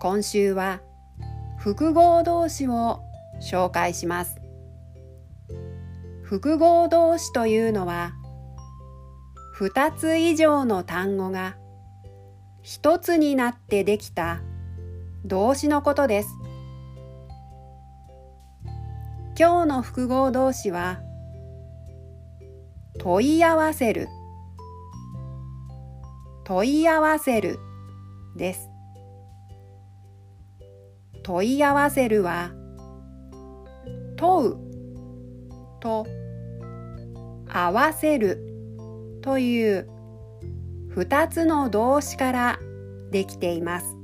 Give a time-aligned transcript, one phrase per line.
[0.00, 0.80] 今週は
[1.56, 3.00] 複合動詞を
[3.42, 4.40] 紹介します。
[6.22, 8.12] 複合動詞というのは
[9.58, 11.56] 2つ以上の単語が
[12.64, 14.40] 1つになってできた
[15.24, 16.28] 動詞のことです。
[19.36, 21.00] 今日の複合動詞は
[22.98, 24.08] 問い合わせる。
[26.44, 27.58] 問い合わせる
[28.36, 28.67] です。
[31.28, 32.52] 問い合わせるは
[34.16, 34.56] 問う。
[35.78, 36.06] と
[37.46, 38.42] 合わせる。
[39.20, 39.90] という
[40.88, 42.58] 二つの動詞から
[43.10, 43.94] できています。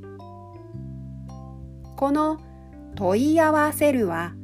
[1.96, 2.42] この
[2.94, 4.34] 問い合わせるは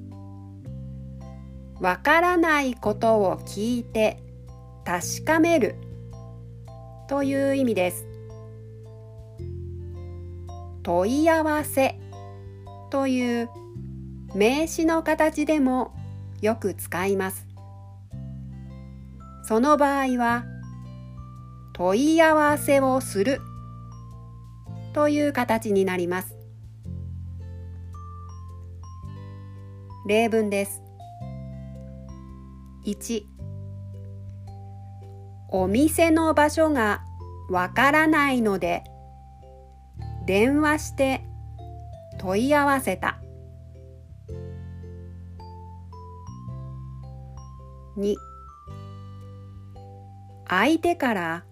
[1.83, 4.23] わからないことを聞いて
[4.86, 5.75] 確かめる。
[7.08, 8.06] という意味です。
[10.83, 12.01] 問い合わせ。
[12.91, 13.50] という
[14.34, 15.94] 名詞の形でも
[16.41, 17.46] よく使います。
[19.44, 20.44] その場合は
[21.72, 23.41] 問い合わせをする
[24.92, 26.36] という形になります。
[30.06, 30.83] 例文です。
[32.86, 33.22] 1
[35.50, 37.02] お店の場所が
[37.48, 38.84] わからないので
[40.27, 41.24] 電話して
[42.20, 43.19] 問い合わせた。
[47.97, 48.14] 2
[50.47, 51.45] 相手から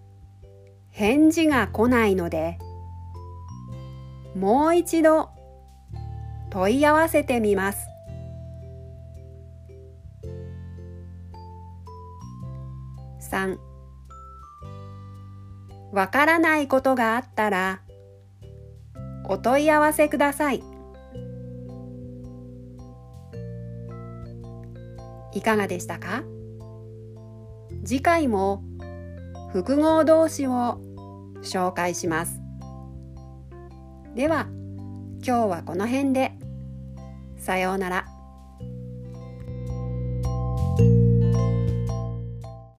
[0.89, 2.59] 返事が来ないので
[4.35, 5.29] もう一度
[6.51, 7.87] 問い合わせてみます。
[13.31, 13.57] 3
[15.91, 17.81] わからないことがあったら
[19.31, 20.63] お問い合わせください。
[25.33, 26.23] いかがでしたか？
[27.85, 28.63] 次回も
[29.53, 30.81] 複合動詞を
[31.43, 32.41] 紹介します。
[34.15, 34.47] では
[35.23, 36.33] 今日はこの辺で。
[37.37, 38.18] さようなら。